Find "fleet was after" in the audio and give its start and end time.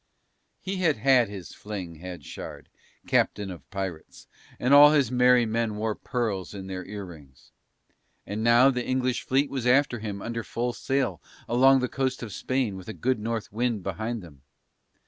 9.21-9.99